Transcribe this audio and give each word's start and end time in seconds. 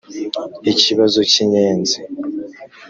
ikibazo 0.71 1.19
cy' 1.31 1.39
inyenzi; 1.45 1.97